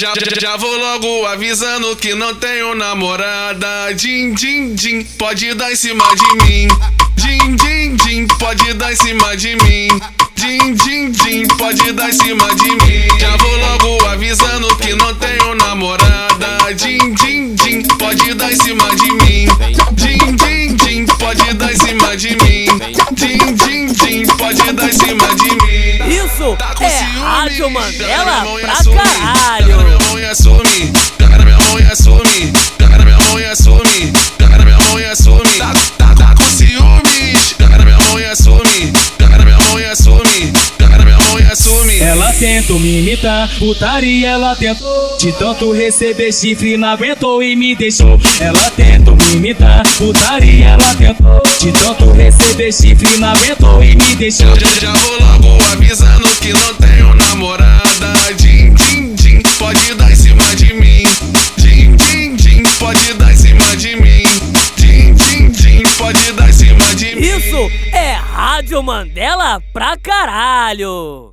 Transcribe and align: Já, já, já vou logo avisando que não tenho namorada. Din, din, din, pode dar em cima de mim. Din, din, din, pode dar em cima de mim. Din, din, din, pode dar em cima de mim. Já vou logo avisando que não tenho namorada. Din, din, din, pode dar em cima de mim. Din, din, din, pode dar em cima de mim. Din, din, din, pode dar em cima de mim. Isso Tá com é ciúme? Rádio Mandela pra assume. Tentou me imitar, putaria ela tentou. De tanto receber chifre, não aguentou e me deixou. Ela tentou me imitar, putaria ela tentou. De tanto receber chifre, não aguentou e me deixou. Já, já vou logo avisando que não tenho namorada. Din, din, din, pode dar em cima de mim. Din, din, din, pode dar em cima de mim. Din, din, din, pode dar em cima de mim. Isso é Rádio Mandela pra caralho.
Já, 0.00 0.14
já, 0.14 0.40
já 0.40 0.56
vou 0.56 0.76
logo 0.76 1.26
avisando 1.26 1.96
que 1.96 2.14
não 2.14 2.32
tenho 2.32 2.72
namorada. 2.76 3.92
Din, 3.96 4.32
din, 4.32 4.76
din, 4.76 5.02
pode 5.18 5.52
dar 5.54 5.72
em 5.72 5.74
cima 5.74 6.04
de 6.14 6.44
mim. 6.44 6.68
Din, 7.16 7.56
din, 7.56 7.96
din, 7.96 8.26
pode 8.38 8.74
dar 8.74 8.92
em 8.92 8.96
cima 8.96 9.36
de 9.36 9.56
mim. 9.56 9.88
Din, 10.36 10.74
din, 10.76 11.10
din, 11.10 11.48
pode 11.56 11.90
dar 11.90 12.10
em 12.10 12.12
cima 12.12 12.46
de 12.54 12.68
mim. 12.86 13.18
Já 13.18 13.36
vou 13.38 13.56
logo 13.56 14.06
avisando 14.06 14.68
que 14.76 14.94
não 14.94 15.12
tenho 15.16 15.56
namorada. 15.56 16.72
Din, 16.76 17.12
din, 17.14 17.56
din, 17.56 17.82
pode 17.98 18.34
dar 18.34 18.52
em 18.52 18.56
cima 18.56 18.88
de 18.94 19.10
mim. 19.24 19.48
Din, 19.94 20.36
din, 20.36 20.76
din, 20.76 21.06
pode 21.06 21.52
dar 21.54 21.72
em 21.72 21.76
cima 21.76 22.16
de 22.16 22.36
mim. 22.44 22.68
Din, 23.14 23.54
din, 23.56 23.92
din, 23.92 24.26
pode 24.36 24.72
dar 24.74 24.88
em 24.88 24.92
cima 24.92 25.26
de 25.34 25.50
mim. 25.66 26.24
Isso 26.24 26.56
Tá 26.56 26.72
com 26.74 26.84
é 26.84 26.90
ciúme? 26.90 27.18
Rádio 27.18 27.70
Mandela 27.70 28.44
pra 28.60 28.72
assume. 28.72 29.07
Tentou 42.38 42.78
me 42.78 43.00
imitar, 43.00 43.50
putaria 43.58 44.28
ela 44.28 44.54
tentou. 44.54 45.16
De 45.18 45.32
tanto 45.32 45.72
receber 45.72 46.32
chifre, 46.32 46.76
não 46.76 46.88
aguentou 46.88 47.42
e 47.42 47.56
me 47.56 47.74
deixou. 47.74 48.18
Ela 48.40 48.70
tentou 48.70 49.16
me 49.16 49.36
imitar, 49.36 49.82
putaria 49.96 50.68
ela 50.68 50.94
tentou. 50.94 51.42
De 51.60 51.72
tanto 51.72 52.10
receber 52.12 52.72
chifre, 52.72 53.18
não 53.18 53.30
aguentou 53.30 53.82
e 53.82 53.96
me 53.96 54.14
deixou. 54.16 54.54
Já, 54.58 54.68
já 54.80 54.92
vou 54.92 55.18
logo 55.20 55.64
avisando 55.72 56.28
que 56.40 56.52
não 56.52 56.74
tenho 56.74 57.14
namorada. 57.14 58.12
Din, 58.36 58.72
din, 58.74 59.14
din, 59.16 59.42
pode 59.58 59.94
dar 59.94 60.12
em 60.12 60.16
cima 60.16 60.54
de 60.54 60.72
mim. 60.74 61.02
Din, 61.56 61.96
din, 61.96 62.36
din, 62.36 62.62
pode 62.78 63.14
dar 63.14 63.32
em 63.32 63.36
cima 63.36 63.76
de 63.76 63.96
mim. 63.96 64.22
Din, 64.76 65.14
din, 65.14 65.50
din, 65.50 65.82
pode 65.98 66.32
dar 66.32 66.48
em 66.48 66.52
cima 66.52 66.94
de 66.94 67.16
mim. 67.16 67.20
Isso 67.20 67.70
é 67.92 68.12
Rádio 68.12 68.80
Mandela 68.80 69.60
pra 69.72 69.96
caralho. 69.96 71.26